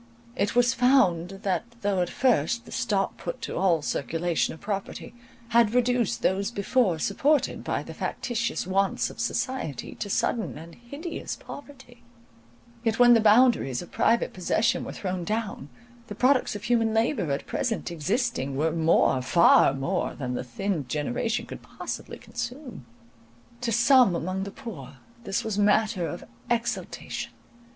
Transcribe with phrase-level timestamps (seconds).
[0.35, 5.13] It was found, that, though at first the stop put to all circulation of property,
[5.49, 11.35] had reduced those before supported by the factitious wants of society to sudden and hideous
[11.35, 12.01] poverty,
[12.83, 15.69] yet when the boundaries of private possession were thrown down,
[16.07, 20.89] the products of human labour at present existing were more, far more, than the thinned
[20.89, 22.87] generation could possibly consume.
[23.61, 27.31] To some among the poor this was matter of exultation.